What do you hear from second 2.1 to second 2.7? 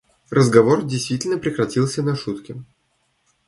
шутке.